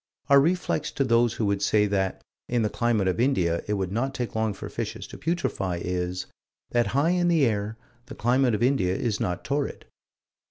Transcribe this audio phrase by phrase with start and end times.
[0.29, 3.91] Our reflex to those who would say that, in the climate of India, it would
[3.91, 6.25] not take long for fishes to putrefy, is
[6.71, 7.77] that high in the air,
[8.07, 9.85] the climate of India is not torrid.